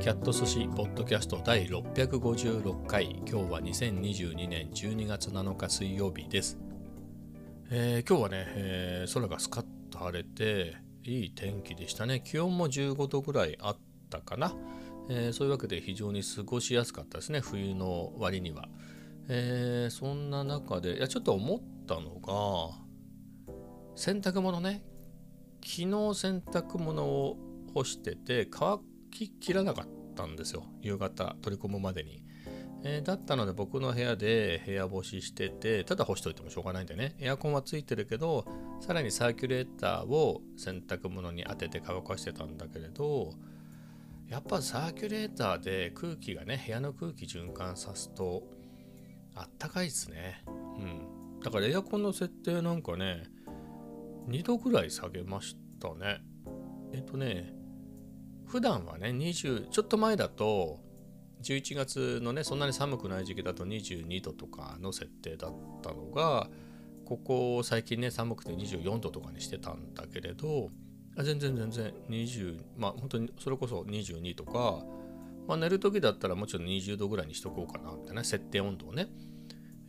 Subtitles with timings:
[0.00, 3.20] キャット寿司ポッドキャスト第656回。
[3.28, 6.56] 今日は2022年12月7日水曜日です、
[7.68, 12.20] えー、今日はね、えー、空がスカッと晴れていい天気でしたね。
[12.24, 13.76] 気温も15度ぐらいあっ
[14.08, 14.54] たかな、
[15.10, 17.40] えー、そういうわけで非常に過ごしやすかったですね。
[17.40, 18.68] 冬の割には、
[19.28, 22.78] えそんな中でいやちょっと思ったのが
[23.96, 24.84] 洗濯物ね。
[25.60, 27.36] 昨日洗濯物を
[27.74, 28.80] 干してて乾
[29.10, 30.64] ききらなかったんですよ。
[30.82, 32.22] 夕方取り込むまでに、
[32.84, 37.16] えー、だったので僕の部屋で部屋干ししててただ干しといてもしょうがないんでね。
[37.18, 38.44] エアコンはついてるけど
[38.80, 43.34] さらにサーキュレーターを洗濯物に当てて乾かしてたんだけれど
[44.28, 48.42] やっぱサーキュレーターで空気がね部屋の空気循環さすと
[49.34, 50.44] あったかいですね。
[50.46, 51.40] うん。
[51.42, 53.24] だからエアコンの設定なんかね
[54.28, 56.20] 2度ぐらい下げましたね。
[56.92, 57.57] えっとね
[58.48, 60.78] 普段はね20ちょっと前だと
[61.42, 66.48] 11月のねそんなに寒くない時期だと22度とかの設定だったのが
[67.04, 70.70] ここ最近ね寒くて24度とかにしてたんだけれど
[71.16, 74.84] 全然全然20まあ本当にそれこそ22とか、
[75.46, 79.08] まあ、寝る時だったらもうちろん20度ぐらいにしとこうかなってね設定温度をね、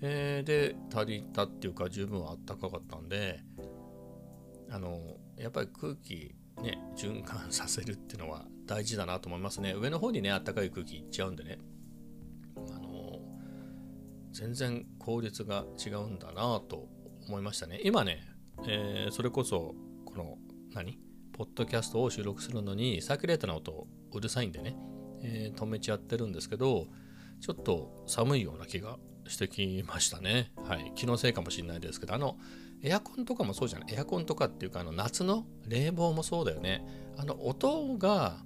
[0.01, 3.39] えー、で足りたっていうか十分あったかかったんで
[4.71, 4.99] あの
[5.37, 9.73] やっぱり空気ね、循環させるっていうのは大事だなと思いますね。
[9.73, 11.59] 上の方にね、あったかい空気いっちゃうんでね。
[12.57, 13.19] あの
[14.31, 16.87] 全然効率が違うんだなと
[17.27, 17.79] 思いましたね。
[17.83, 18.21] 今ね、
[18.67, 20.37] えー、それこそ、この、
[20.73, 20.99] 何？
[21.33, 24.75] ポッドキャストを収録するのに、サーキュレーターの音うるさいんでね、
[25.23, 26.87] えー、止めちゃってるんですけど、
[27.39, 30.51] ちょっと寒いような気がしてきましたね。
[30.65, 30.91] はい。
[30.95, 32.37] 気のせいかもしれないですけど、あの、
[32.81, 33.93] エアコンとかもそうじゃない？
[33.93, 36.85] エアコンとかっていうかあの夏の冷房もそうだよね。
[37.17, 38.37] あの音が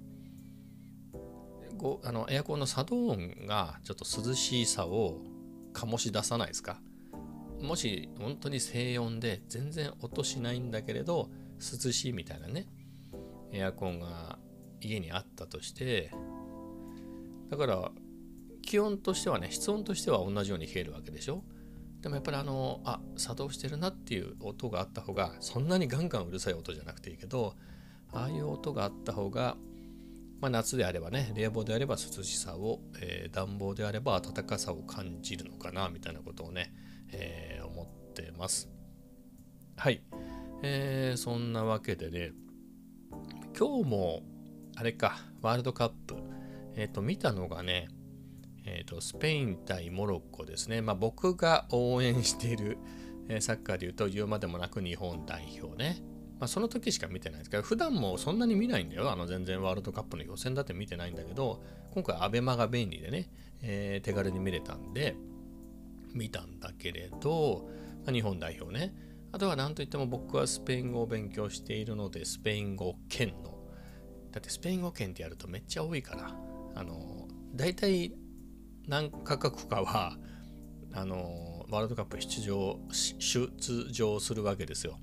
[2.02, 5.20] あのエアコンの作動音がちょっと涼しさを
[5.72, 6.80] 醸し出さないですか？
[7.62, 12.66] もし本当に静音で全然音しないんだけれど涼しいみたいなね
[13.52, 14.38] エアコンが
[14.80, 16.10] 家にあったとして
[17.50, 17.90] だから
[18.62, 21.42] 気温としてはね室温としては同じように冷えるわけでしょ？
[22.04, 27.54] でもやっぱりあのあ作動してるなっていう音があった方がそんなにガンガンうるさい音じゃなくていいけど
[28.12, 29.56] ああいう音があった方が、
[30.38, 36.74] まあ、夏であればね冷房であれば涼しさを、えー、暖房であれば暖かさを感じるのかなみたいなことをね、
[37.10, 38.68] えー、思ってます。
[39.78, 40.02] はい、
[40.62, 42.32] えー、そんなわけでね
[43.58, 44.20] 今日も
[44.76, 46.16] あれかワールドカップ
[46.76, 47.88] えっ、と見たのがね
[48.66, 52.78] えーと、スペイン対モロッコですね、まあ、僕が応援している、
[53.28, 55.98] えー、サッカーでいうと言うまでもなく日本代表ね、
[56.40, 59.10] まあ、その時しか見てないですけど普段もそんなに見ないんだよ。
[59.10, 63.28] あの全然ワールドカップの予選だって見てないんだけど今回アベマが便利でね、
[63.62, 65.14] えー、手軽に見れたんで
[66.12, 67.68] 見たんだけれど、
[68.04, 68.94] まあ、日本代表ね。
[69.32, 73.58] あとは何といっても僕はスペイン語を勉強しているのでスペイン語圏の。
[74.30, 76.36] だってスペイン語圏ってやるとめっちゃ多いから。
[76.76, 78.12] あの大体
[78.86, 80.16] 何カ国かは
[80.92, 84.98] あのワールドカップ出場出場するわけですよ。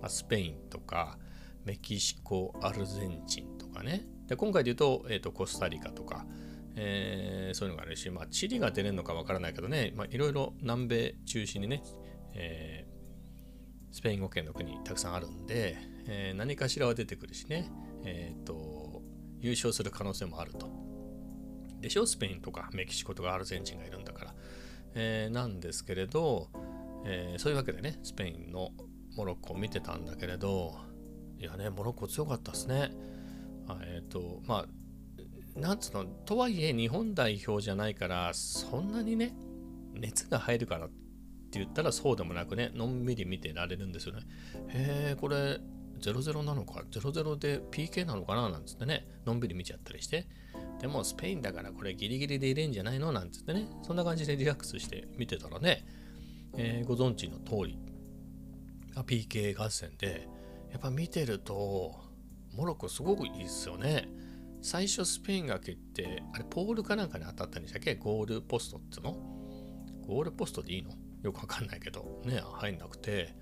[0.00, 1.18] ま、スペインとか
[1.64, 6.26] メキシコアルゼンチンとかねで今回で言うと,、えーと、コスタリカとか、
[6.76, 11.82] えー、そういうのがあるし、まあ、チリが出れるのかわからないけどねいろいろ南米中心にね、
[12.34, 15.76] えー、スペイン語圏の国たくさんあるんで、
[16.06, 17.70] えー、何かしらは出てくるしね、
[18.04, 19.02] えーと
[19.38, 20.85] 優勝する可能性もあると。
[21.80, 22.06] でしょ？
[22.06, 24.34] スペインとかメキシコとかアルゼンチンがいるんだから。
[24.94, 26.48] えー、なんですけれど、
[27.04, 28.72] えー、そういうわけでね、スペインの
[29.14, 30.74] モロッコを見てたんだけれど、
[31.38, 32.92] いやね、モロッコ強かったですね。
[33.82, 39.34] えっ、ー、と、まあ、なんつうの、とはいえ日本代表じゃないから、そんなにね、
[39.92, 44.22] 熱が入るからって言ったらそうでもなくね、のんびり見てられるんですよね。
[44.68, 45.58] へえ、これ
[46.00, 50.26] 0-0なのか、0-0で PK なのかななんつってね、のんびり見ちゃったりして。
[50.80, 55.86] でもスペインだからこれギリギリで入れんじゃないのなんつってね、そんな感じでリラックスして見てたらね、
[56.56, 57.78] えー、ご存知の通り、
[58.94, 60.28] PK 合戦で、
[60.70, 61.94] やっぱ見てると、
[62.54, 64.08] モロッコすごくいいですよね。
[64.62, 67.94] 最初スペインが蹴って、あれポールかなんかに当たったんでしたっけ？
[67.94, 69.12] ゴールポストっての？
[70.06, 70.90] ゴールポストでいいの？
[71.22, 73.34] よくわかんないけど、ね、入んなくて。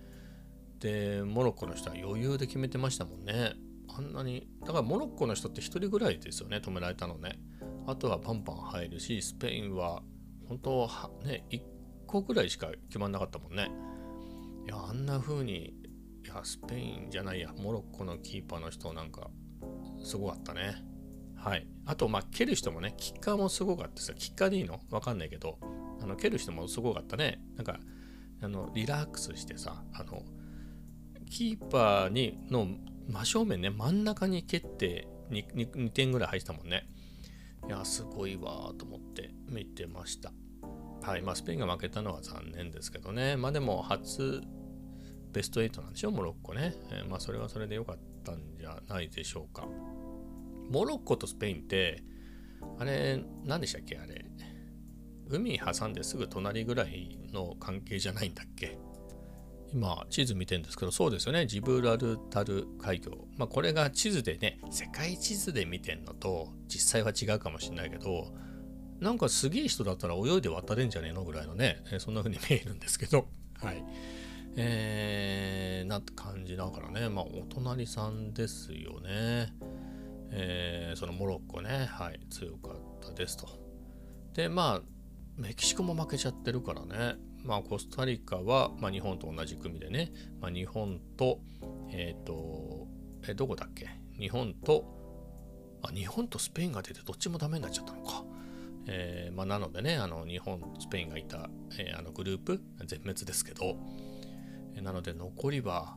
[0.84, 3.54] で、モロッコの人は余裕で決めてましたもんね。
[3.96, 7.38] あんなにだからモロッコの人って1人ぐらいですよね止められたのね
[7.86, 10.02] あとはパンパン入るしスペインは
[10.48, 11.60] 本当はね1
[12.06, 13.70] 個ぐらいしか決まんなかったもんね
[14.66, 15.74] いやあんな風に
[16.24, 19.30] いやスペインじゃないやモロッコのキーパーの人なんか
[20.02, 20.74] すごかったね
[21.36, 21.66] はい。
[21.84, 24.14] あと、まあ、蹴る人もね、キッカーもすごかったですよ。
[24.18, 24.80] キッカーでいいの？
[24.90, 25.58] わかんないけど、
[26.00, 27.38] あの蹴る人もすごかったね。
[27.56, 27.78] なんか、
[28.40, 30.22] あのリラックスしてさ、あの、
[31.34, 32.68] キーパーにの
[33.08, 36.86] 真正面ね、真ん中に蹴って 2, 2, 2点ぐらい入ってたもんね。
[37.66, 40.32] いや、すごいわと思って見てました。
[41.02, 41.22] はい。
[41.22, 43.36] まあ、スペインが負けたのは残念ですけどね。
[43.36, 44.42] まあでも、初
[45.32, 46.72] ベスト8なんでしょ、モロッコね。
[46.92, 49.66] えー、まあ、それはそれで良かったんじゃないでしょうか。
[50.70, 52.04] モロッコとスペインって、
[52.78, 54.24] あれ、何でしたっけあれ。
[55.26, 58.78] 海挟んですぐ隣ぐらいの関係じゃないんだっけ
[59.74, 61.46] 今地図見てるんですけどそうですよね。
[61.46, 63.10] ジブラルタル海峡。
[63.36, 68.32] まあこれが地図でね世界地図で見てんのと実際は違うかもしれないけど
[69.00, 73.26] なんかすげえ人だったら泳いで渡れんじゃねえのぐらいのね、えそんな風に見えるんですけど。
[73.60, 73.84] はい。
[74.56, 77.08] えー、な感じだからね。
[77.08, 79.52] まあお隣さんですよね。
[80.30, 81.86] えー、そのモロッコね。
[81.90, 82.20] はい。
[82.30, 83.48] 強かったですと。
[84.34, 84.82] でまあ
[85.36, 91.40] メキシコも負けちゃってるからねまあ、コスタリカは、まあ、日本と同じ組でね、まあ、日本と、
[91.90, 92.88] えっ、ー、と、
[93.28, 93.88] え、どこだっけ？
[94.18, 94.84] 日本と、
[95.82, 98.24] あ、日本とスペインが出てどっちもダメになっちゃったのか。
[98.86, 101.48] えー、まあ、なのでね、あの、日本、スペインがいた、
[101.78, 103.76] えー、あのグループ、全滅ですけど、
[104.74, 105.96] えー、なので残りは、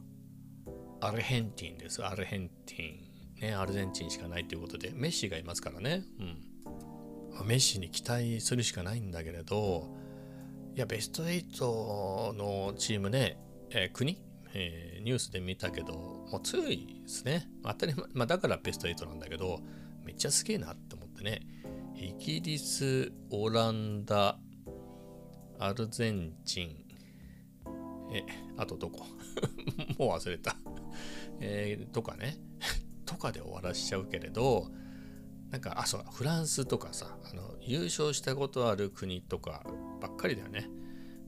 [0.99, 2.03] アルヘンティンです。
[2.03, 3.07] アルヘンティン。
[3.41, 6.03] ね、アルゼンチンしかないということで、メッシがいますからね。
[6.19, 7.47] うん。
[7.47, 9.95] メッシに期待するしかないんだけれど、
[10.77, 13.39] いや、ベスト8のチームね、
[13.71, 14.21] えー、国、
[14.53, 15.93] えー、ニュースで見たけど、
[16.31, 17.49] もう強いですね。
[17.63, 19.59] 当たり前、まあ、だからベスト8なんだけど、
[20.05, 21.41] めっちゃすげえなって思ってね。
[21.95, 24.37] イギリス、オランダ、
[25.57, 26.75] アルゼンチン、
[28.13, 28.23] え、
[28.55, 29.03] あとどこ？
[29.97, 30.55] もう忘れた
[31.39, 32.37] えー、とかね。
[33.03, 34.69] とかで終わらしちゃうけれど、
[35.51, 39.63] なんか、あ、そう、フランスとかさ、あの優勝したことある国とか
[40.01, 40.69] ばっかりだよね。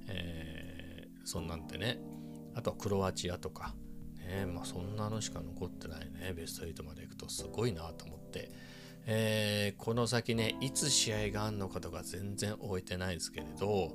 [0.07, 1.99] えー、そんなんてね。
[2.55, 3.75] あとはクロアチアとか。
[4.19, 6.33] ね、まあそんなのしか残ってないね。
[6.35, 8.51] ベスト8まで行くとすごいなと思って。
[9.05, 13.91] えー、この先ね、いつ試合があるのかとか全然終えてないですけれど、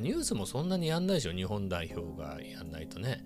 [0.00, 1.32] ニュースもそんなにやんないでしょ。
[1.32, 3.24] 日本代表がやんないとね。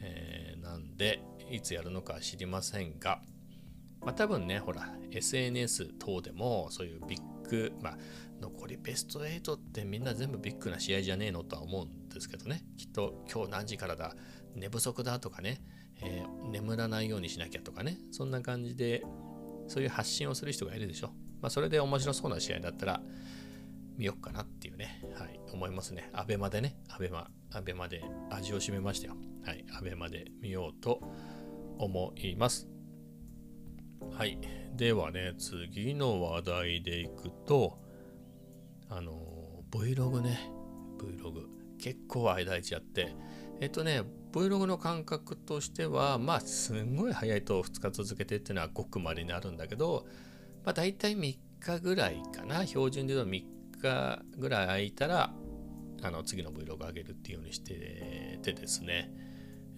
[0.00, 3.22] えー、なんで、いつやるのか知りませんが、
[4.04, 7.98] まあ多分ね、ほら、SNS 等でもそういうビッグ、まあ
[8.40, 12.62] 残りベスト8ってみんな全部ビッグな試合じゃねえのとは思うんですけどね。
[12.76, 14.14] きっと今日何時からだ、
[14.54, 15.62] 寝不足だとかね、
[16.02, 19.02] えー、眠らないようにしなきゃとかね、そんな感じで
[19.68, 21.08] そういう発信をする人がいるでしょ。
[21.40, 23.00] まあそれで面白そうな試合だったら
[23.96, 26.10] 見よっかなっていうね、はい、思いますね。
[26.12, 29.16] アベマでね、アベマ、アベマで味を占めましたよ。
[29.44, 31.00] はい、アベマで見ようと
[31.78, 32.73] 思います。
[34.12, 34.38] はい。
[34.76, 37.78] ではね、次の話題でいくと、
[38.88, 40.50] あの、Vlog ね、
[40.98, 41.46] Vlog。
[41.78, 43.14] 結構間空いちゃって、
[43.60, 44.02] えっとね、
[44.32, 50.06] Vlog の感覚としては、まあ、すんごい早いと2日続けてっていうのはごくまれになるんだけど、
[50.64, 52.66] まあ、大体3日ぐらいかな。
[52.66, 53.44] 標準で言うと3
[53.80, 55.32] 日ぐらい空いたら、
[56.02, 59.10] あの次の Vlog 上げるっていうようにしててですね、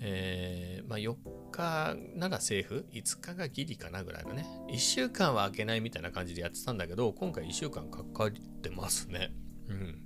[0.00, 1.14] えー、まあ、4
[1.56, 4.46] 日ならセーフ？5日がギリかなぐらいのね。
[4.68, 9.32] 1週間は開けないみたいな感じでやってたんだけど今回1週間かかってますね。
[9.68, 10.02] うん。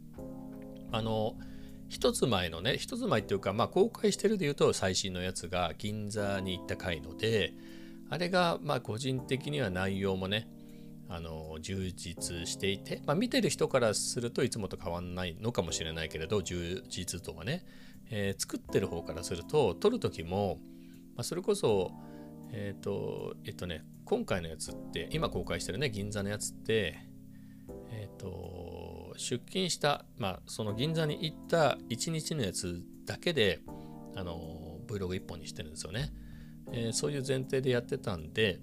[0.92, 1.36] あの
[1.88, 7.52] 一つ前のね一つ前っていうかまあ公開してるで言うと最新のやつが銀座に行った回ので
[8.08, 10.48] あれがまあ個人的には内容もね
[11.08, 17.64] あの充実していて、まあ、見てる人からするといつもと変わんないのかもしれないけれど充実度はね。
[18.10, 20.58] えー、作ってる方からすると撮る時も、
[21.20, 21.92] まあ、それこそ
[22.50, 26.98] えっ、ー、とえっとね今回のやつって今公開してるね銀座のやつって
[27.90, 33.60] えっ、ー、と出勤した、まあ、その銀座に行った1日のやつだけで
[34.16, 36.10] あの Vlog1 本にしてるんですよね、
[36.72, 38.58] えー、そういう前提でやってたんで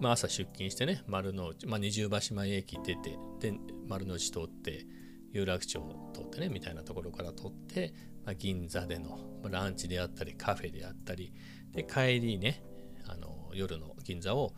[0.00, 3.52] まあ、朝出勤してね丸の内、まあ、二重橋前駅出てで
[3.88, 4.86] 丸の内通って
[5.32, 7.92] 有楽町を通ってねみたいなところから通って、
[8.26, 9.18] まあ、銀座での
[9.48, 11.32] ランチであったりカフェであったり
[11.72, 12.62] で帰りね
[13.06, 14.52] あの夜の銀座を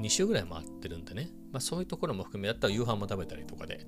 [0.00, 3.86] 2週ぐらい回ってるんでね、まあ、そういうところも含めだったら夕飯も食べたりとかで。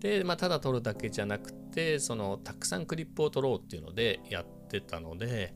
[0.00, 5.54] で、まあ、ただ撮るだけじゃなくてそのたくさんクリップを撮ろうっていうのでやってたので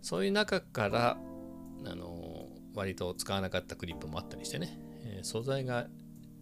[0.00, 1.18] そういう中から
[1.84, 5.88] あの割と使わなかったクリップもあったりしてね、えー、素材が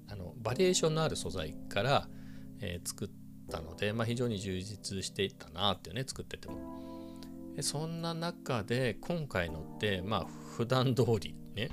[0.08, 2.08] あのバリエーションのある素材から
[2.60, 3.19] えー、作って
[3.50, 6.80] たので、まあ、非常に充実していったなっていうね作ってても。
[7.62, 10.26] そんな中で今回のってまあ
[10.56, 11.68] 普段通りね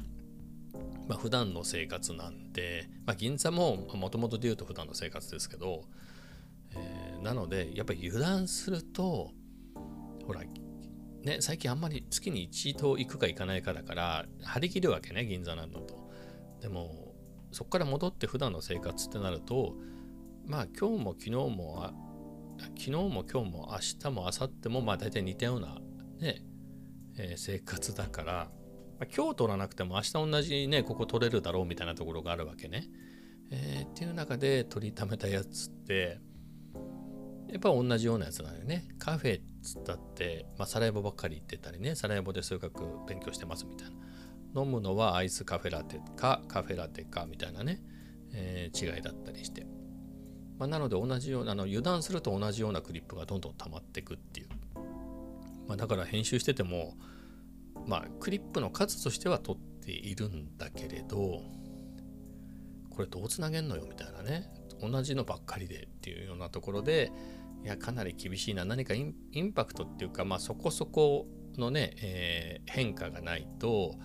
[1.08, 5.84] まあ普段の生活なんで、まあ、銀座ももともとで言うと普段の生活ですけど、
[6.76, 9.32] えー、なのでやっぱり油断すると
[10.26, 10.42] ほら
[11.24, 16.08] ね最近あんまり月に一度行くか行かないかだから張り切るわけね銀座なのと。
[16.60, 17.14] でも
[17.52, 19.76] そこから戻って普段の生活ってなると
[20.48, 21.92] まあ今日も昨日も
[22.58, 25.78] 昨日も今日も明日も明後日もまあ大体似たような
[26.20, 26.42] ね、
[27.18, 28.34] えー、生活だから、
[29.00, 32.88] まあ、今日取らなくても明日同じねここ取れるだろうみたいなところがあるわけね。
[33.50, 36.20] えー、っていう中で取りためたやつって
[37.50, 38.88] やっぱ同じようなやつなんだよね。
[39.00, 44.62] カフェっつったって、まあ、サラエボばっかり行ってたりね、サラエボで数学勉強してますみたいな。
[44.62, 47.82] 飲むのはアイスカフェラテかカフェラテかみたいなね、
[48.34, 49.66] えー、違いだったりして。
[50.58, 54.48] まあ、なので同じようなあの油断すると同じようなクリップがどんどん溜まっていくっていう、
[55.68, 56.96] まあ、だから編集してても
[57.86, 61.42] まあクリップの数としては取っているんだけれど
[62.90, 64.50] これどうつなげんのよみたいなね
[64.82, 67.12] 同じのばっかりでっていうようなところで
[67.64, 68.66] いやかなり厳しいな。
[68.66, 73.96] 何かインパクトっていうかまあそこそこのね、えー、変化がないと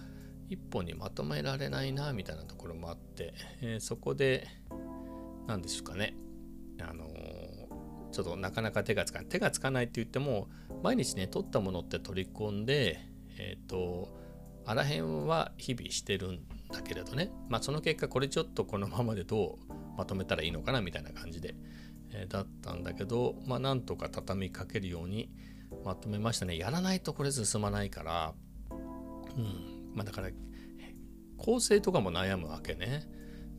[0.49, 4.47] 一本にまとめられないなみたいなところもあって、えー、そこで
[5.47, 6.15] 何でしょうかね。
[6.81, 7.07] あの
[8.13, 10.49] ちょっとなかなか手がつかない手がつかないって言っても
[10.83, 13.01] 毎日ね取ったものって取り込んで
[13.39, 14.09] えっ、ー、と
[14.65, 21.55] あらへんは日々してるんだけれどねまあその結果これちょっとこのままでどうまとめたらいいのかなみたいな感じで、
[22.13, 25.31] えー、だったんだけどまあなんとか畳みかけるように
[25.85, 26.59] まとめましたね。
[26.59, 28.35] やらないとこれ進まないから
[28.71, 30.29] うんまあだから
[31.39, 33.09] 構成とかも悩むわけね。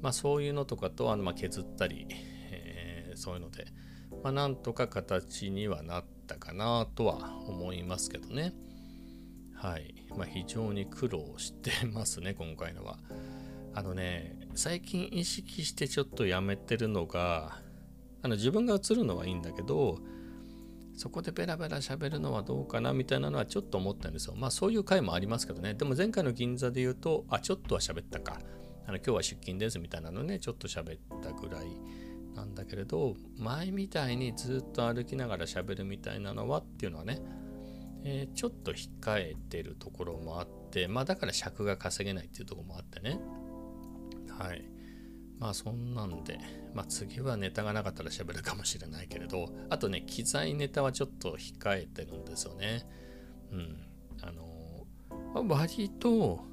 [0.01, 2.07] まあそういうのとかとあのま削ったり
[3.15, 3.67] そういうので、
[4.23, 8.53] まあ、なんとか形にはなったかなとは思いますけどね。
[9.55, 9.95] はい。
[10.17, 12.99] まあ、非常に苦労してますね、今回のは。
[13.73, 17.59] あのね、最近意識してちょっとやめてるのが、
[18.21, 19.99] あの自分が映るのはいいんだけど、
[20.95, 24.35] そこでベラベラ喋るのはどうかなみたいなのはちょっと思ったんですよ。
[24.35, 25.73] まあそういう回もありますけどね。
[25.73, 28.39] でも前回の銀座で言うと、あ、ちょっとは喋ったか。
[28.85, 31.67] あの今日は出勤ですみたいなのね、ちょっと喋ったぐらい
[32.35, 37.21] なんだけれど前みたいにずっと歩きながら喋るみたいなのはっていうのはね、
[38.03, 38.87] えー、ちょっと控
[39.19, 43.19] えてるところもあってまあだから尺が稼げないっていうとこもあってね。
[44.29, 44.65] はい。
[45.39, 46.39] まあそんなんで、
[46.73, 52.87] まあ、次はネタがなかったら喋るかもしれないけれどあとね機材ネタはちょっと控えてるんですよね。
[53.51, 53.77] うん。
[54.21, 56.45] あのま、割と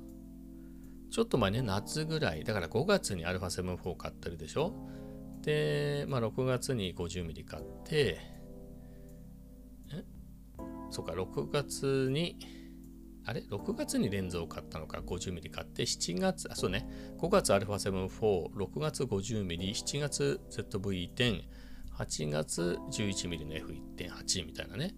[1.10, 4.72] ちょっと前ね夏ぐらいだから5月に α7-4 買ってるでしょ？
[5.42, 8.18] で、まあ、6月に 50mm 買って、
[9.92, 10.04] え？
[10.90, 12.38] そうか、6月に、
[13.24, 18.08] あれ ?6 月にレンズを買ったのか、50mm 買って、7月、あ、そうね、5月 α7-4、
[18.54, 21.42] 6月 50mm、7月 ZV-10、
[21.96, 24.94] 8月 11mm の F1.8 みたいなね。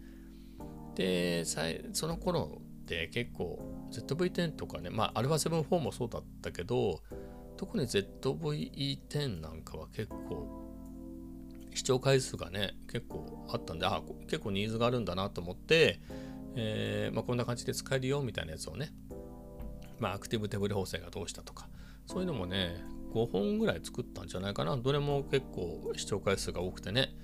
[0.95, 7.01] で、その頃って結構 ZV-10 とかね、まあ α7-4 もそうだったけど、
[7.63, 10.67] 特に ZVE10 なんかは結構
[11.73, 16.01] 視聴回数がね結構あったんであ結構ニーズがあるんだなと思って、
[16.57, 18.91] えーまあ、こんな感じで使えるよみたいなやつをね
[20.01, 21.69] まあアクティブ手ブレ補正がどうしたとか
[22.07, 22.83] そういうのもね
[23.15, 24.77] 5本ぐらい作ったんじゃないかな。
[24.77, 27.15] どれも結構視聴回数が多くてね、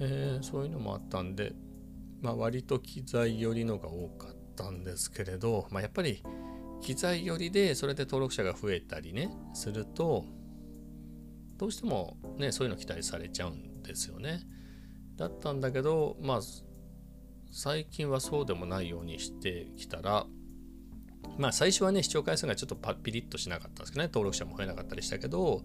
[0.00, 1.52] えー、そういうのもあったんで、
[2.22, 6.22] まあ、割と機材寄りのが多かったんですけれど、まあ、やっぱり
[6.86, 10.24] 機材寄りでそれで登録者が増えたりねすると
[11.56, 14.42] どうしてもねそういうの期待されちゃうんですよね。
[15.16, 16.40] だったんだけどまあ
[17.50, 20.26] 最近はそうでもないようにしてきたら
[21.38, 25.62] まあ最初はね視聴回数がちょっとパッピリッとしなかったんですけどね登録者も増えなかったりしたけど、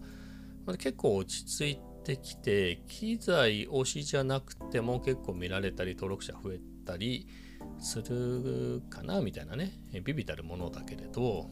[0.66, 7.28] まあ、結構落ち着いてきて機材推しじゃなくても結構見られたり登録者増えたり
[7.78, 9.72] するかなみたいなね。
[10.04, 11.48] ビビたるものだけれど。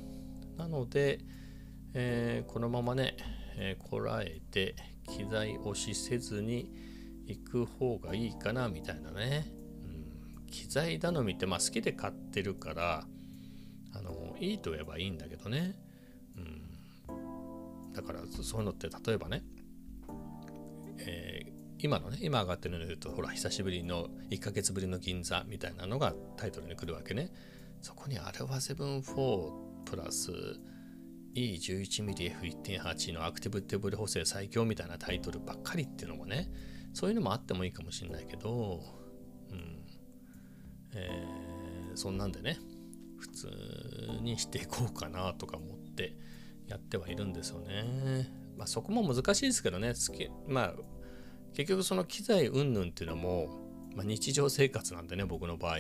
[0.57, 1.21] なので、
[1.95, 3.17] えー、このままね、
[3.57, 4.77] えー、こらえて
[5.09, 6.71] 機材押しせずに
[7.27, 9.47] 行く方がいいかなみたいなね、
[9.83, 13.05] うん、機材頼みってまあ好きで買ってるから
[13.95, 15.75] あのいいと言えばいいんだけどね、
[16.37, 17.13] う
[17.91, 19.43] ん、だからそういうのって例えばね、
[20.99, 21.30] えー
[21.83, 27.33] 今のね、今上がってるので言うと、ほら、久しぶりの1ヶ月ぶりの銀座みたいなのがタイトルに来るわけね。
[27.81, 29.51] そこに α7-4
[29.85, 30.31] プラス
[31.35, 36.51] E11mmF1.8 のアクティブテーブル補正最強みたいなタイトルばっかりっていうのもね、
[36.93, 38.83] そういうのもあってもいいかもしれないけど、
[39.51, 39.87] うん。
[40.93, 42.59] えー、そんなんでね、
[43.19, 43.49] 普通
[44.23, 46.17] にしていこうかなとか思って
[46.67, 48.31] やってはいるんですよね。
[48.57, 50.75] まあ、そこも難しいですけどね好きまあ
[51.55, 53.49] 結局その機材云々っていうのも、
[53.95, 55.79] まあ、日常生活なんでね僕の場合、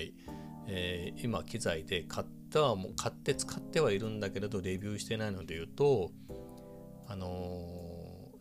[0.66, 6.10] えー、今機材で買ったはもう買って使ってはいるんだけれどレビューしてないので言うと
[7.06, 7.28] あの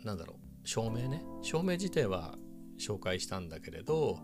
[0.01, 1.23] ー、なんだろう照明ね。
[1.41, 2.35] 照明自体は
[2.79, 4.19] 紹介したんだけれど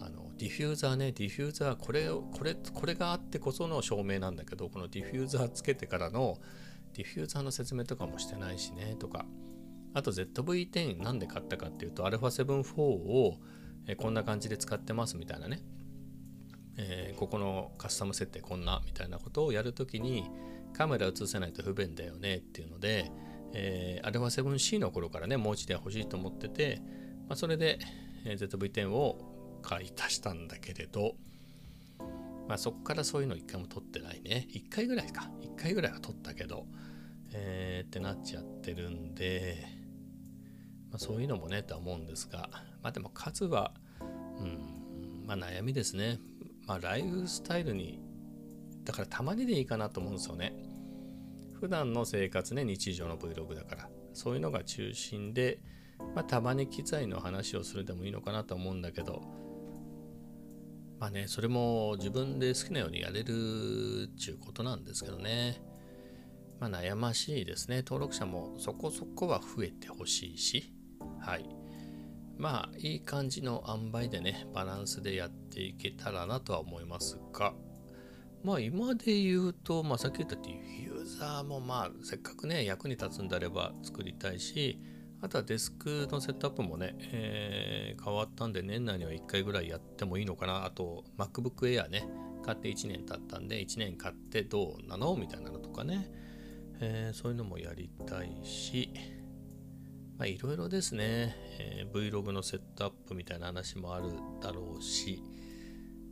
[0.00, 1.12] あのディフューザーね。
[1.12, 6.38] ディフューザーこれこれこれがあってこその照明なんだけどこのディフューザーつけてからの
[6.94, 9.26] ディフューザーの説明とかもしてないしねとか。
[9.94, 13.38] あと ZV-10 なんで買ったかっていうと α7-4 を、
[13.96, 15.60] こんな感じで使ってますみたいなね、
[16.76, 20.30] えー、ここのカスタム設定こんなみたいなことをやるときに
[20.72, 23.10] カメラ映せないと不便だよねっていうので、
[23.52, 26.80] えー、α7C の頃からねもう一台欲しいと思ってて、
[27.28, 27.80] まあ、それで、
[28.24, 29.18] ZV-10 を
[29.62, 31.14] 買い足したんだけれど、
[32.48, 34.46] まあ、そこからそういうの一回も撮ってないね。
[34.50, 35.30] 一回ぐらいか。
[35.40, 36.66] 一回ぐらいは撮ったけど、
[37.32, 39.81] えー、ってなっちゃってるんで、
[40.92, 42.50] まあ、そういうのもねとは思うんですが、
[42.82, 43.72] まあでも数は、
[44.38, 46.20] うん、まあ悩みですね。
[46.66, 47.98] まあライフスタイルに、
[48.84, 50.54] だからたまにでいいかなと思うんですよね。
[51.54, 55.60] 普段の生活ね、日常の Vlog だから、そういうのが中心で、
[56.14, 59.22] まあたまに機材の話をするでもいいのかなと思うんだけど、
[61.00, 65.62] まあね、それも自分で好きなようにやれるっちゅうことなんですけどね。
[66.60, 67.78] まあ悩ましいですね。
[67.78, 70.74] 登録者もそこそこは増えてほしいし、
[71.22, 71.48] はい。
[72.36, 77.54] まあ、いい感じの塩梅でね、バランスでやっていけたらなとは思いますが、
[78.42, 84.80] まあ今で言うと、まあさっき言ったディフューザーもまあせっかくね、役に立つんであれば作りたいし、
[85.20, 90.64] あとはデスクのセットアップもね、えー、変わったんで年内には1回ぐらいやってもいいのかな。
[90.64, 92.08] あと MacBook Air ね、
[92.44, 95.14] 買って1年経ったんで1年買ってどうなの？
[95.14, 96.10] みたいなのとかね、
[96.80, 98.92] えー、そういうのもやりたいし、
[100.22, 104.04] まあ、いろいろですね、えー、Vlog のセットアップみたいな話もある
[104.40, 105.20] だろうし、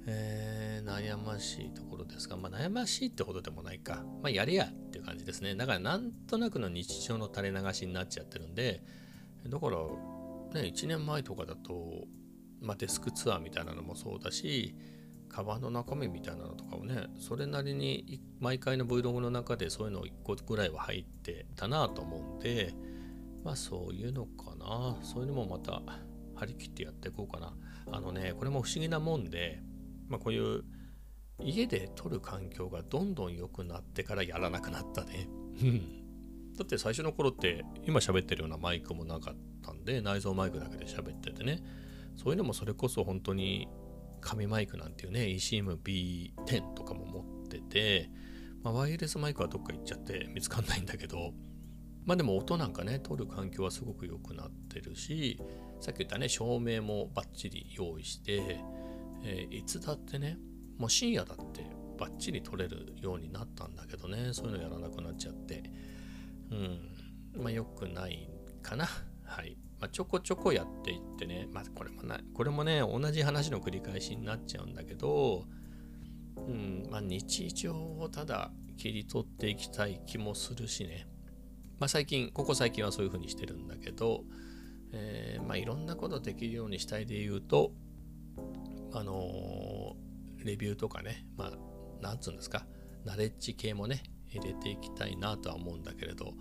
[0.04, 4.02] えー、悩ましいところですが、まあ、悩ましいってほどでもないか。
[4.20, 5.54] まあ、やりやっていう感じですね。
[5.54, 8.82] だから、なんとなくの日常の垂れ流しになっちゃってるんで、
[9.46, 12.08] だから、ね、1年前とかだと、
[12.60, 14.74] まあ、デスクツアーみたいなのもそうだし、
[15.28, 22.74] カバンの中身みたいなのとかをね、それなりに毎回の Vlog の中でそういうのを1個ぐらいは入ってたなと思うんで、
[23.44, 24.96] まあそういうのかな。
[25.02, 25.82] そういうのもまた
[26.34, 27.54] 張り切ってやっていこうかな。
[27.92, 29.60] あのね、これも不思議なもんで、
[30.08, 30.64] まあこういう
[31.42, 35.28] 家で撮る環境がどんどん良くなってからやらなくなったね。
[36.56, 41.62] だって最初の頃って今喋ってるようなマイクもなかったんで内蔵マイクだけで喋っててね
[42.16, 43.66] そういうのもそれこそ本当に
[44.20, 48.10] 紙マイクなんていうね ECM-B10 とかも持ってて、
[48.62, 51.32] まあ、ワイヤレスマイクはどっか行っちゃって見つかんないんだけど
[52.10, 55.40] まあでも音なんかね、撮る環境はすごく良くなってるし、
[55.78, 58.58] さっき言ったね、照明もバッチリ用意して、
[59.22, 60.36] えー、いつだってね、
[60.76, 61.64] もう深夜だって
[62.00, 65.62] バッチリ撮れるようになったんだけどね、そういうのやらなくなっちゃって、
[66.50, 66.80] うん、
[67.40, 68.28] まあ良くない
[68.60, 68.88] かな。
[69.22, 69.56] はい。
[69.78, 75.44] まあ、ちょこちょこやっていってね、まあこれもな、これもね、同じ話の繰り返しになっちゃうんだけど、
[76.34, 81.06] うん、まあ日常をただ切り取っていきたい気もするしね。
[81.80, 84.24] まあ、最近、ここ最近はそういうふうにしてるんだけど、
[84.92, 87.72] えー、まあ、いろんなことできるようにしたいで言うと、
[88.92, 92.66] あのー、レビューとかね、まあ、なんつうんですか、
[93.04, 96.34] ナレッジ系もね、入れていきたいなとは思うんだけれど、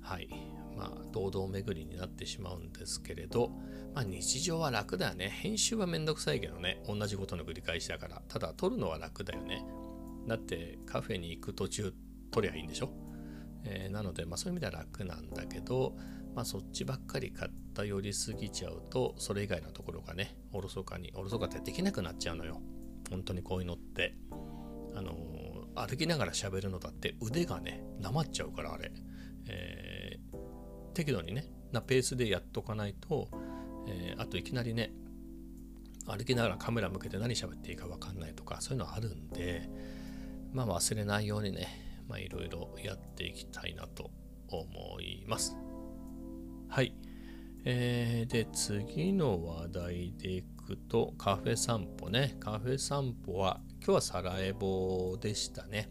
[0.00, 0.28] はい。
[0.76, 3.50] まあ、堂々巡りになってしまうんですけれど、
[3.94, 5.28] まあ、日常は楽だよね。
[5.28, 8.22] 編集はめんどくさいけどね、同じことの繰り返しだから。
[8.26, 9.64] ただ、撮るのは楽だよね。
[10.26, 11.94] だって、カフェに行く途中、
[12.32, 13.03] 撮りゃいいんでしょ？
[13.64, 15.96] えー、なので、まあ、そういう意味では楽なんだけど、
[16.34, 22.60] まあ、そっちばっかり偏りすぎちゃうとそれ以外のところがねおろそかにおろそかってできなくなっちゃうのよ。
[23.10, 24.14] 本当にこういうのって。
[24.96, 28.92] あのー、歩きながら喋るのだって腕がねなまっちゃうからあれ、
[29.48, 30.36] えー、
[30.94, 33.28] 適度にねなペースでやっとかないと、
[33.88, 34.92] え、あといきなりね
[36.06, 39.68] 歩きながらカメラ向けて何喋っていいか分かんないとかそういうのあるんで
[40.52, 44.10] まあ忘れないようにねまあ、いろいろやっていきたいなと
[44.48, 45.56] 思います。
[46.68, 46.94] はい。
[47.64, 52.36] えー、で、次の話題でいくと、カフェ散歩ね。
[52.40, 55.90] カフェ散歩は、今日はサラエボでしたね。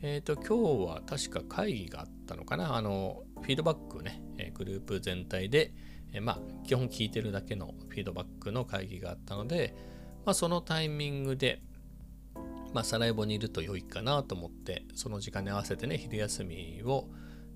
[0.00, 2.76] えっ、ー、と、今日は確か会議があったのかな。
[2.76, 5.72] あの、フィードバックね、えグループ全体で、
[6.12, 9.74] えまあ、基本聞いてるだけのフィードバックの会議があったので、
[10.24, 11.62] まあ、そのタイミングで、
[12.72, 17.08] まあ、サラエボにいると良いかなと思って、その時間に合わせてね、昼休みを、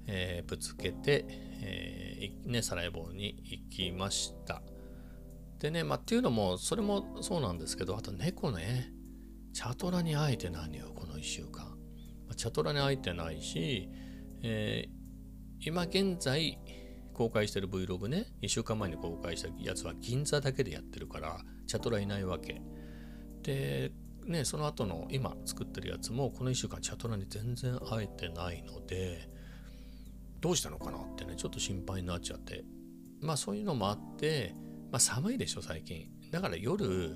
[0.07, 4.63] えー、ぶつけて、えー、ね、サラエボに行きました。
[5.59, 8.93] でね、まあ、っていうのも、それもそうなんですけど、あと猫ね、
[9.53, 11.67] チャトラに会えてないよ、この1週間。
[12.27, 13.89] まあ、チャトラに会えてないし、
[14.43, 16.59] えー、今現在
[17.13, 22.61] 公開してる Vlog ね、1週間前に公開したやつは銀座だけでやってるから、チャトラいないわけ。
[23.43, 23.93] で、
[24.27, 29.29] ね、その後の今作ってるやつもこの1週間チャトラに全然会えてないので
[30.41, 32.65] どうしたのかなってねちょっと心配になっちゃって。
[33.21, 34.55] まあそういうのもあって、
[34.91, 36.09] まあ、寒いでしょ最近。
[36.31, 37.15] だから夜、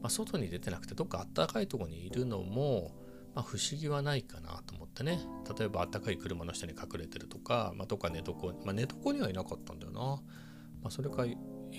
[0.00, 2.94] まあ、外に出てなくてどっか暖かいとこにいるのも、
[3.34, 5.20] まあ、不思議はないかなと思ってね。
[5.58, 8.32] 例えば暖かい車の下に隠れてるとか、まあ、どっか寝床、
[8.64, 11.36] まあ、寝床にはいなかったんだよな、まあ、それか意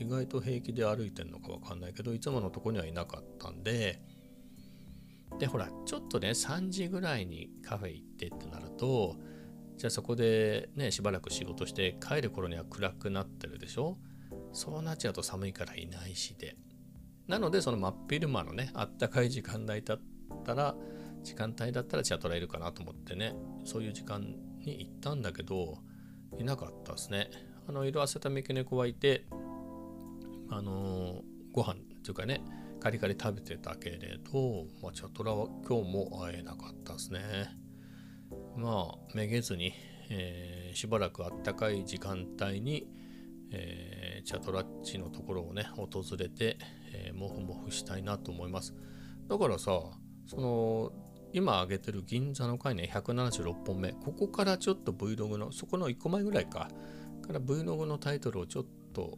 [0.07, 4.01] 外と平気で歩いてんのかわかんないけどいつものとこにはいなかったんで
[5.39, 9.17] でほらちょっとね3時ぐらいにカフェ行ってってなると
[9.77, 13.97] じゃあそこでねしばらく仕事して帰る頃には暗くなってるでしょ？
[14.51, 16.55] そうなっちゃうと寒いからいないしで。
[17.27, 19.99] なのでその真っ昼間のねあったかい時間帯だっ
[20.45, 20.75] たら
[21.23, 24.21] 時間帯だったらチャトラいるかなと思ってねそういう時間
[24.59, 25.77] に行ったんだけど
[26.37, 27.29] いなかったですね。
[27.67, 29.25] あの色あせた三毛猫はいて
[30.49, 31.21] あのー、
[31.53, 32.41] ご飯っていうかね
[32.83, 37.21] カリカリ食べてたけれど、まあ、チャトラは今日も会えなかったですね。
[38.57, 39.73] まあ、めげずに、
[40.09, 42.85] えー、しばらくあったかい時間帯に、
[43.51, 46.57] えー、チャトラッチのところをね、訪れて、
[46.93, 48.75] えー、もふもふしたいなと思います。
[49.29, 49.79] だからさ、
[50.27, 50.91] その、
[51.31, 56.67] 今上げてる銀座の回ね、176本目、ここからちょっと Vlog の、そこの1個前ぐらいか、
[57.25, 59.17] から Vlog のタイトルをちょっと、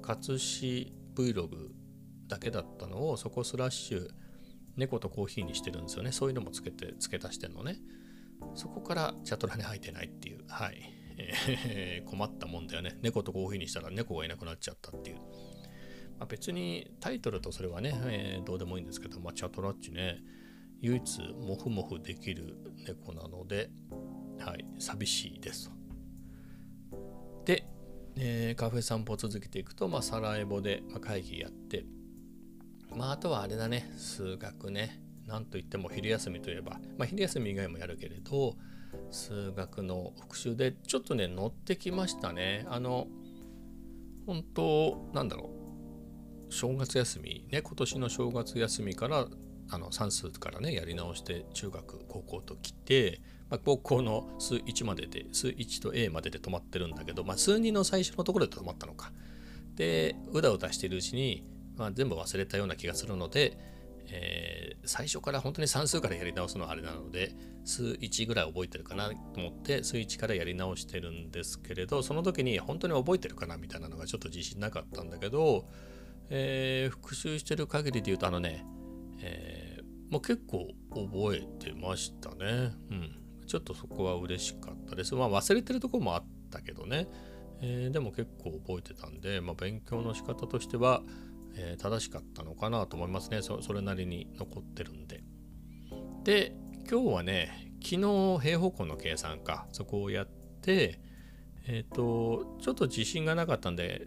[0.00, 1.83] 活し Vlog
[2.34, 4.08] だけだったのをそこスラッシュ
[4.76, 6.10] 猫とコーヒーにしてるんですよね。
[6.10, 7.78] そういうのもつけて付け足してんのね。
[8.54, 10.40] そこからチャトラに入ってないっていう。
[10.48, 10.82] はい、
[11.16, 12.98] えー、困ったもんだよね。
[13.02, 15.16] 猫とコーヒーにしたら猫がいなくなっちゃったっていう、
[16.18, 20.18] まあ、別にタイトルとそれはね、えー、どうでもいいんですけど、まあ、チャトラッチね
[20.80, 23.70] 唯一モフモフできる猫なので
[24.40, 24.66] はい。
[24.80, 25.70] 寂しいです
[27.44, 27.64] で、
[28.16, 31.84] えー、カフェ散歩続けていくと、まあ、サラエボで、まあ、会議やって
[32.96, 35.00] まあ、あとはあれだね、数学ね。
[35.26, 38.56] なんといっても昼休みといえば、まあ、昼休み以外もやるけれど、
[39.10, 42.66] 数学の復習でちょっとね、乗ってきましたね。
[42.68, 43.06] あの、
[44.26, 45.50] 本当なんだろ
[46.48, 49.26] う、正月休み、ね、今年の正月休みから、
[49.70, 59.10] あの算数からね、やり直して中学、高校と来て、まあ、高校の数1までで、数1と A までで止まってるんだけど、まあ、数2の最初のところで止まったのか。
[59.74, 61.44] で、うだうだしているうちに、
[61.76, 63.58] まあ、全部忘れたような気がするので、
[64.08, 67.34] えー、最初から本当に算数からやり直すのはあれなので
[67.64, 75.66] 数1ぐらい覚えてるかなと思って数1からやり直してるんですけれどその時に本当に覚えてるかなみたいなのがちょっと自信なかったんだけど、
[76.28, 78.66] えー、復習してる限りで言うとあのね、
[79.20, 82.72] えー、もう結構覚えてましたね。
[82.90, 83.18] うん。
[83.46, 85.14] ちょっとそこは嬉しかったです。
[85.14, 87.08] まあ忘れてるとこもあったけどね。
[87.60, 91.02] えー、でも結構覚えてたんで、まあ、勉強の仕方としては、
[91.56, 93.42] えー、正しかったのかなと思いますね。
[93.42, 95.22] それなりに残ってるんで。
[96.24, 96.56] で
[96.90, 99.66] 今日はね昨日平方根の計算か。
[99.72, 100.28] そこをやっ
[100.62, 101.00] て
[101.66, 104.06] えっ、ー、とちょっと自信がなかったんで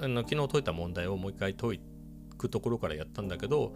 [0.00, 1.80] あの昨日解いた問題をもう一回解
[2.36, 3.74] くところからやったんだけど、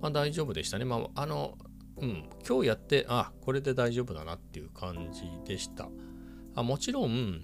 [0.00, 0.84] まあ、大丈夫でしたね。
[0.84, 1.56] まああの
[2.00, 5.88] うん今日やってあこれで大丈夫だなっていう感じでした。
[6.54, 7.42] あもちろん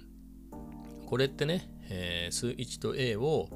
[1.06, 3.48] これってね、えー、数1と A を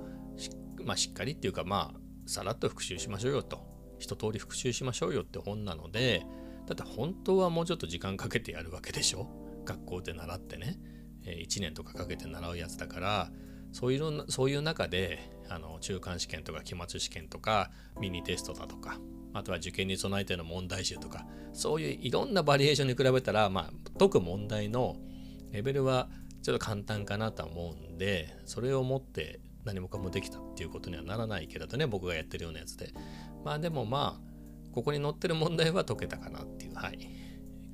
[0.89, 3.61] まあ、しっかりっていうかまあさらっと復習しましょうよと。
[3.99, 6.25] 一通り復習しましょうよって本なので
[6.67, 9.27] だって本当はもうちょっと時間かけてやるわけでしょ？
[9.65, 10.79] 学校で習ってね、
[11.25, 13.31] え1年とかかけて習うやつだから
[13.73, 17.71] そういうそういう中であの中間試験とか期末試験とか
[18.01, 18.99] ミニテストだとか
[19.35, 24.97] あとは受験に備えての問題集とかそういういろんなバリエーションに比べたら、まあ、解く問題の
[25.53, 26.09] レベルは
[26.43, 32.95] ちょっと簡単かなとは思うんでそれをもって何もかもできたっていうことにはならないけれどね僕がやってるようなやつで。
[33.45, 36.99] まあでもまあここに載ってる問題は解けたかなっていうはい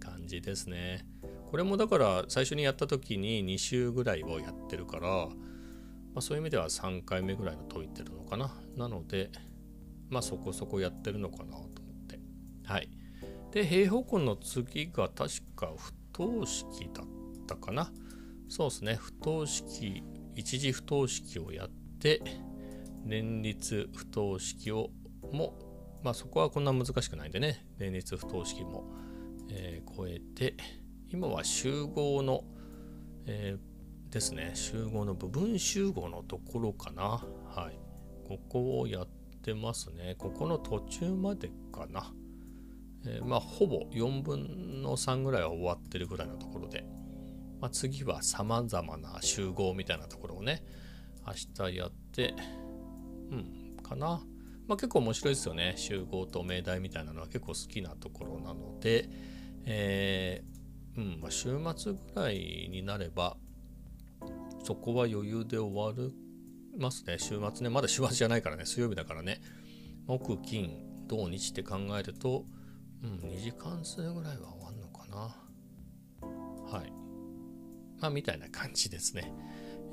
[0.01, 1.07] 感じですね。
[1.51, 5.29] これもだから最初にやった時に2週ぐらいをやってるから、ま
[6.17, 8.53] あ、そういう意味では3回目ぐらいの解いてるのかな。
[8.77, 9.31] なので
[10.11, 11.69] まあそこそこやってるのかなと思っ
[12.09, 12.19] て。
[12.65, 12.89] はい。
[13.53, 17.07] で平方根の次が確か不等式だっ
[17.47, 17.93] たかな。
[18.49, 18.97] そうですね。
[18.97, 20.03] 不等式
[20.37, 21.71] 一次不等式をやっ
[23.05, 24.91] 連立不等式を
[25.33, 25.55] も
[26.03, 27.67] まあそこはこんな難しくないんでね。
[27.79, 28.85] 連立不等式も、
[29.51, 30.55] えー、超えて
[31.11, 32.45] 今は集合の
[33.27, 34.53] えー、ですね。
[34.55, 37.03] 集合の部分集合のところかな。
[37.05, 37.79] はい。
[38.29, 39.09] ここをやっ
[39.43, 40.15] てますね。
[40.19, 42.13] ここの途中までかな、
[43.07, 46.85] えー、まあほぼ4分の3ぐらいは終わってるぐらいのところで、
[47.61, 50.63] まあ、次は様々な集合みたいなところをね
[51.27, 52.35] 明日やって
[53.31, 54.23] うんかな。
[54.67, 55.75] まあ、結構面白いですよね。
[55.77, 59.09] 集合と命題みたいなのは結構好きなところなので、
[59.67, 63.37] えー、うんまあ、週末ぐらいになれば
[64.63, 66.15] そこは余裕で終わる
[66.79, 67.19] ますね。
[67.19, 68.65] 週末ねまだ週末じゃないからね。
[68.65, 69.41] 水曜日だからね。
[70.07, 72.45] 木金土日って考えると、
[73.03, 75.17] うん、2時間数ぐらいは終わるのかな。
[76.79, 76.93] はい。
[78.01, 79.33] まあみたいな感じですね、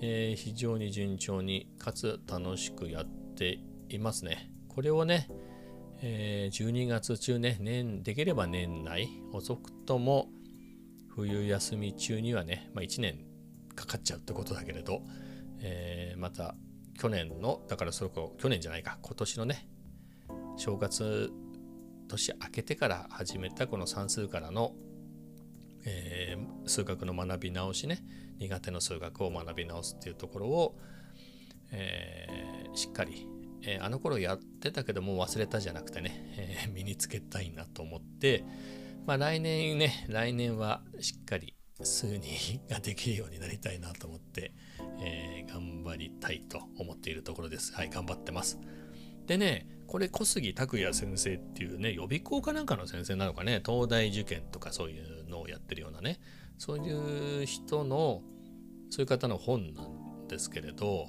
[0.01, 3.59] えー、非常に順調にかつ楽しくやって
[3.89, 4.51] いますね。
[4.67, 5.27] これをね、
[6.01, 10.29] えー、12月中ね年できれば年内遅くとも
[11.09, 13.25] 冬休み中にはね、まあ、1年
[13.75, 15.03] かかっちゃうってことだけれど、
[15.59, 16.55] えー、また
[16.97, 19.67] 去年のだからそれこ去年じゃないか今年のね
[20.57, 21.31] 正月
[22.07, 24.73] 年明けてから始めたこの算数からの、
[25.85, 28.03] えー、数学の学び直しね
[28.41, 30.75] 苦手の数学を学び直すっていうところを、
[31.71, 33.27] えー、しっかり
[33.63, 38.43] えー、あの頃やってたけども忘れたじゃなくてね、えー、 身につけたいなと思って、
[39.05, 42.29] まあ、来年ね来年はしっかり数に
[42.69, 44.53] ができるようになりたいなと思って、
[45.01, 47.73] え、頑張りたいと思っているところです。
[47.73, 48.59] はい、頑張ってます。
[49.25, 56.19] でね、これ小杉拓也先生っていうね、予備校かなんかの先生なのかね、東大受験とかそういうのをやってるようなね、
[56.59, 58.21] そういう人の、
[58.91, 61.07] そういう方の本なんですけれど、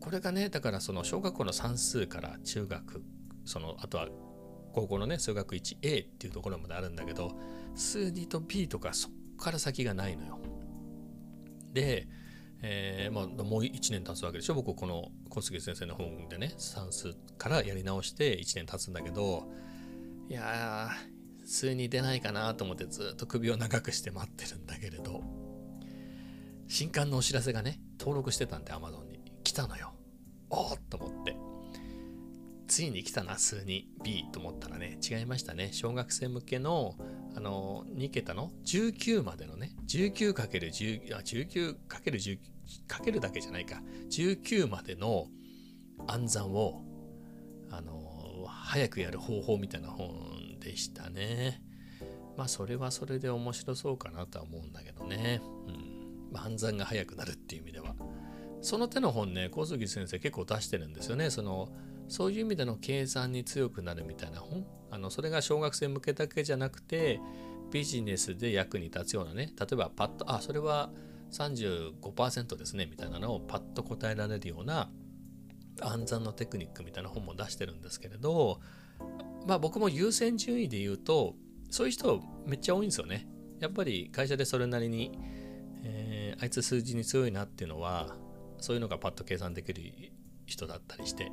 [0.00, 3.04] これがねだからその小学校の算数から中学
[3.44, 4.08] そのあとは
[4.72, 7.38] 高校のね数学 1A っていうところまであるんだけど
[7.76, 10.40] 数2と B とかそっから先がないのよ。
[11.72, 12.08] で、
[12.62, 14.54] えー、まあ、もう1年経つわけでしょ？
[14.54, 19.48] 僕この小杉先生の本でね算数からやり直して1年経つんだけど
[20.28, 25.41] いやー数2出ないかなと思ってずっと首を長くして待ってるんだけれど
[26.72, 29.92] 新刊のお知らせがね登録してたんで Amazon に来たのよ。
[30.48, 31.36] おっと思って。
[32.66, 35.68] ついに来たな、数に B と思ったらね、違いましたね。
[35.74, 36.94] 小学生向けの、
[37.36, 41.76] あの、2桁の？19までのね、19×10、あ、19×10、
[42.88, 45.26] かけるだけじゃないか、19までの
[46.06, 46.82] 暗算を、
[47.70, 51.60] あの、早くやる方法みたいな本でしたね。
[52.38, 55.42] まあ、それはそれで面白そうかなとは思うんだけどね。
[55.68, 55.91] うん。
[56.40, 57.94] 暗算が早くなるっていう意味では。
[58.60, 61.30] その手の本ね小杉先生結構出してるんですよね。
[61.30, 61.68] その
[62.08, 64.40] そういう意味での計算に強くなるみたいな。
[64.40, 67.20] 本あのそれが小学生向けだけじゃなくて
[67.70, 69.52] ビジネスで役に立つようなね。
[69.58, 70.90] 例えばパッとあそれは
[71.32, 72.86] 35%ですね。
[72.86, 74.90] みたいなのをパッと答えられるような
[75.80, 78.60] 暗算のテクニックみたいな本も出してるんですけれど
[79.46, 81.34] まあ僕も優先順位で言うと
[81.70, 83.26] そういう人めっちゃ多いんですよね。
[83.60, 85.12] やっぱり会社でそれなりに、
[85.84, 88.16] えー、あいつ数字に強いなっていうのは
[88.58, 89.82] そういうのがパッと計算できる
[90.46, 91.30] 人だったりして、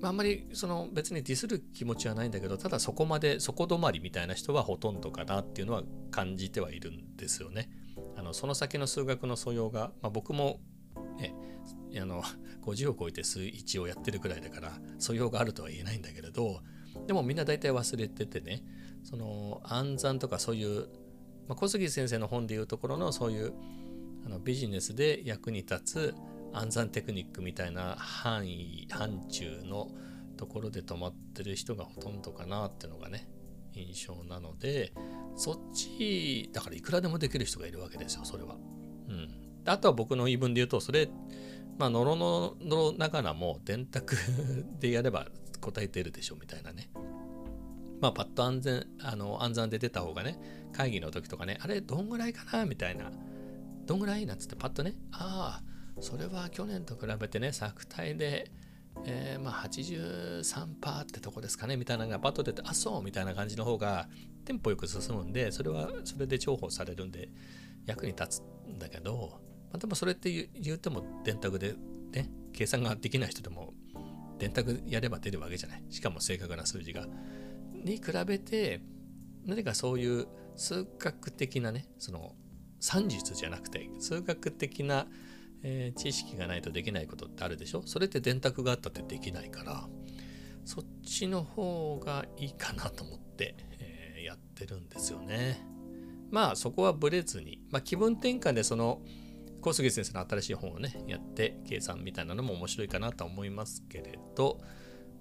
[0.00, 7.70] まあ、あんまりその別にディスる気持ちはないんだけどただそこまでそこ止まりみたいな人はほとんどかなっていうのは感じてはいるんですよね。
[8.16, 10.60] あのその先の数学の素養が、まあ、僕も
[11.18, 11.34] ね
[12.00, 12.22] あの
[12.64, 16.60] 50を超えて数1をやってるくらいだから素養があるとは言えないんだけれど
[17.06, 18.62] でもみんな大体忘れててね
[19.04, 20.88] その暗算とかそういう、
[21.48, 23.52] まあ、小杉先生の本でいうところのそういう
[24.26, 26.14] あのビジネスで役に立つ
[26.52, 29.88] 暗算テクニックみたいな範囲範疇の
[30.36, 33.28] ところで止まってる人がほとんどかなっていうのがね
[33.74, 34.92] 印象なので
[35.36, 38.56] そっちだからいくらでもできる人がいるわけですよそれは。
[39.08, 39.28] うん、
[39.64, 41.08] あとは僕の言い分で言うとそれ
[41.78, 44.16] まあのろののながらも電卓
[44.80, 45.28] でやれば
[45.60, 46.90] 答えてるでしょみたいなね。
[48.00, 50.38] まあパッと安全あの暗算で出た方がね
[50.72, 53.10] 会議の時とかねあれどんぐらいかなみたいな
[53.86, 55.68] どんぐらいなんつってパッとねああ
[56.00, 58.50] それは去年と比べてね、作体で、
[59.04, 64.08] えー、まあ83%ってとこですかねみたいなのがバッと出て、あ、そうみたいな感じの方が
[64.44, 67.28] テンポよく進むんで、それはそれで重宝されるんで
[67.86, 71.74] 役に立つんだけど、まあ、でもそれって言っても電卓で
[72.12, 73.74] ね、計算ができない人でも
[74.38, 75.82] 電卓やれば出るわけじゃない。
[75.90, 77.06] しかも正確な数字が。
[77.84, 78.80] に比べて、
[79.44, 82.34] 何かそういう数学的なね、その
[82.80, 85.06] 算術じゃなくて、数学的な
[85.64, 87.82] えー、知識がないとできないことってあるでしょ？
[87.84, 89.88] それって電卓があったってできないから
[90.64, 95.60] そっちの方がいいかなと思って、えー、やってるんですよね。
[96.30, 99.02] まあそこはブレずに、まあ、気分転換でその
[99.60, 104.60] 小杉先生の新しい本をね、やって計算みたいなのも面白いかなと思いますけれど、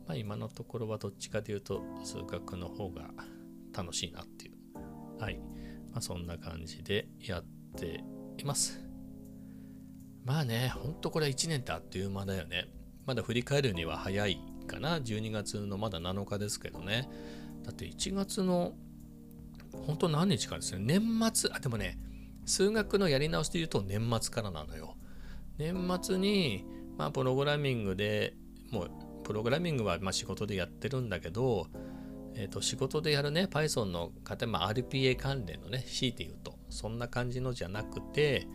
[0.07, 3.09] まあ、今のところはどっちかというと数学の方が
[3.75, 5.21] 楽しいなっていう。
[5.21, 5.37] はい。
[5.91, 8.03] まあ、そんな感じでやって
[8.37, 8.79] います。
[10.23, 12.67] まあね、ほんとこれ1年ってあっという間だよね。
[13.05, 14.99] まだ振り返るには早いかな。
[14.99, 17.09] 12月のまだ7日ですけどね。
[17.63, 18.73] だって1月の
[19.85, 20.99] 本当何日かですね。
[20.99, 21.97] 年末、あ、でもね、
[22.45, 24.95] 数学のやり直しで言うと年末からなのよ。
[25.57, 26.65] 年末に、
[26.97, 28.33] まあ、プログラミングで
[28.71, 28.91] もう
[29.27, 31.67] プログラミングはま仕事でやってるんだけど、
[32.33, 38.47] えー、と仕事でやるね Python の方、まあ、RPA 関連のね C で言うとそんな感じのじゃなくて、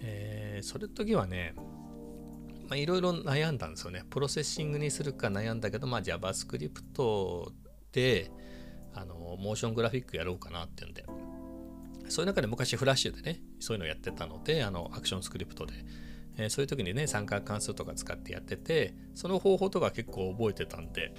[0.00, 1.54] えー、それ時はね
[2.74, 4.04] いろいろ悩んだんですよね。
[4.10, 7.52] プロセッシングにするか悩んだけど、まあ、JavaScript
[7.92, 8.32] で
[8.94, 11.04] あのモーショングラフィックやろうかなっていうんで
[12.08, 15.74] そういう中で昔フラッシュでねそういうのやってたのであのアクションスクリプトで
[16.36, 21.14] えー、そういう時にね三角関数とか使ってやっててその方法とか結構覚えてたんで。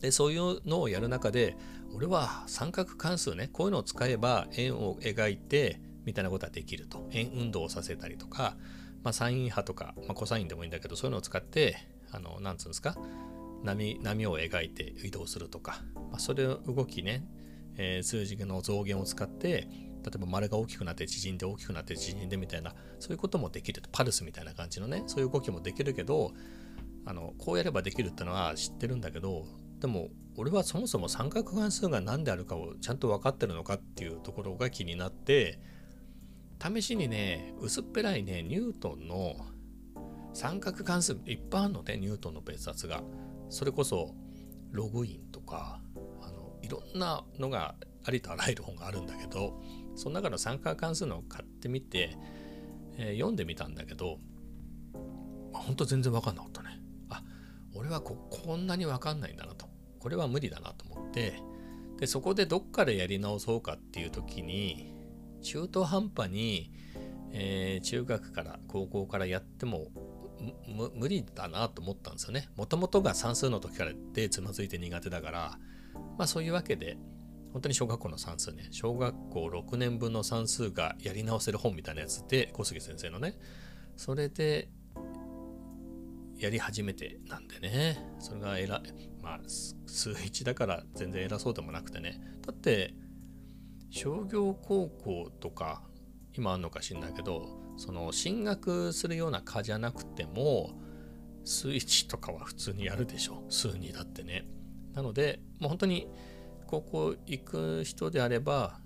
[0.00, 1.56] でそういうのをやる中で
[1.92, 7.08] 俺は三角関数ねこういうのを使えば円を描いてみたいなことはできると。
[7.10, 8.56] 円運動をさせたりとか、
[9.02, 11.76] まあ、サイン波とか、まあ、コサインでもいいんだけどそういうのを使って
[12.12, 12.96] あのなんつうんですか
[13.64, 17.24] 波波を描いて移動するとか、まあ、それを動きね、
[17.76, 19.68] えー、数字の増減を使って
[20.04, 23.82] 例えば丸が大きくなって縮んで大きくなって縮んでみたいなそういうこともできる。
[23.92, 26.32] パルスみたいな感じのねそういう動きもできるけど
[27.04, 29.46] あのこうやればできるってのは知ってるんだけど
[29.80, 35.58] でも俺はそもそも三角関数が何であるかをちゃんと分かってるのかっていうところが気になって
[36.60, 39.36] 試しにね薄っぺらいねニュートンの
[40.34, 43.02] 三角関数いっぱいあるのねニュートンの別冊が
[43.48, 44.14] それこそ
[44.70, 45.80] ログインとか
[46.22, 49.60] あのいろんなのがありとあらゆる本があるんだけど
[49.98, 52.16] その中の参加関数のを買ってみて、
[52.96, 54.18] えー、読んでみたんだけど、
[55.52, 56.80] まあ、ほんと全然わかんなかったね。
[57.10, 57.22] あ、
[57.74, 59.66] 俺はここんなにわかんないんだなと。
[59.98, 61.42] これは無理だなと思って、
[61.98, 64.94] で、そこでどっかでやり直そうかっていう時に、
[65.42, 66.72] 中途半端に、
[67.32, 69.88] えー、中学から高校からやっても
[70.94, 72.48] 無理だなと思ったんですよね。
[72.56, 75.58] もともとが算数の時からでつまずいて苦手だから、
[76.16, 76.96] まあそういうわけで、
[77.52, 83.38] 本当に小学校の算数ね、小学校6年分の算数がやり直せる本みたいなやつで、小杉先生のね、
[83.96, 84.68] それで
[86.36, 92.94] やり始めてなんでね、それが偉い、まあ、数1だから全然偉そうでもなくてね、だって、
[93.90, 95.82] 商業高校とか、
[96.34, 100.78] 今あんのか知んないけど、その進学するような科じゃなくても、
[101.44, 103.44] 数1とかは普通にやるでしょ。
[103.48, 104.46] 数2だってね。
[104.92, 106.08] なので、もう本当に
[106.68, 108.78] 高校行く人であれば、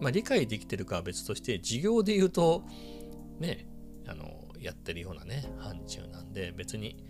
[0.00, 2.62] まあ、理解できてるかは別として授業で言うと
[3.40, 3.66] ね
[4.06, 7.02] あのやってるようなね範疇なんで別に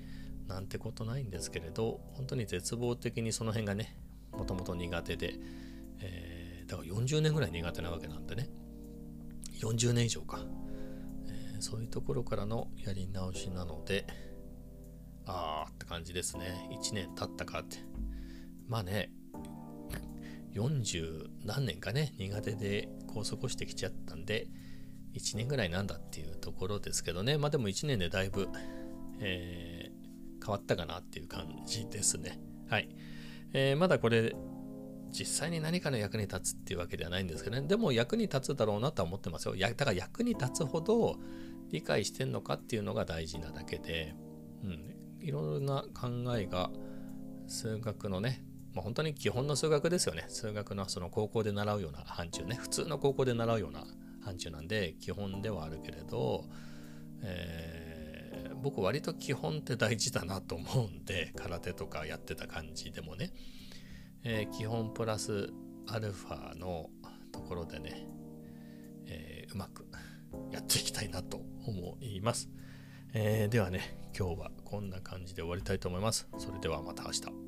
[0.46, 3.98] なんてことないんですけれど本当に絶望的にその辺がね
[4.32, 5.34] もともと苦手で、
[6.00, 8.48] えー、だから40年ぐらい苦手なわけなんでね。
[9.60, 10.44] 40年以上か、
[11.28, 14.06] えー、そういうところからのやり直しなので
[15.24, 16.68] あーって感じですね。
[16.70, 17.78] 1年経ったかって。
[18.68, 19.10] まあね
[20.56, 24.48] 40何年かね、苦手でこう過ごしてきちゃったんで、
[25.14, 28.48] 1年ぐらいなんだっていうところですけどね、まあでも1年でだいぶ、
[29.20, 32.40] えー、変わったかなっていう感じですね。
[32.68, 32.88] はい。
[33.52, 34.34] えー、まだこれ、
[35.10, 39.56] 実際に何かの役に立つっていうわけではないんですけどね、でも役に立つだろうなとは思ってますよ。
[39.56, 41.16] だから役に立つほど
[41.70, 44.14] 理解してんのかっていうのが大事なだけで、
[44.64, 46.70] うん、いろんな考えが
[47.46, 48.44] 数学のね、
[48.76, 50.26] まあ、本当に基本の数学ですよね。
[50.28, 52.56] 数学のその高校で習うような範疇ね。
[52.56, 53.86] 普通の高校で習うような
[54.22, 56.44] 範疇なんで、基本ではあるけれど、
[57.22, 63.32] えー、僕割と基本って大事だなと思うんで、空手とかやってた感じでもね。
[64.24, 65.48] えー、基本プラス
[65.86, 66.90] アルファの
[67.32, 68.06] ところでね、
[69.06, 69.86] えー、うまく
[70.52, 72.50] やっていきたいなと思います。
[73.14, 76.28] えー、ではね、今日はこんな感じで終わりたいと思います。
[76.36, 77.45] それではまた明日。